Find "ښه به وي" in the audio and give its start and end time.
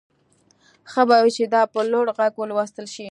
0.91-1.31